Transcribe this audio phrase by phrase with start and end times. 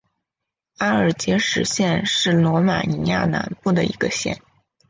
[0.79, 4.41] 阿尔杰什县是罗马尼亚南部的一个县。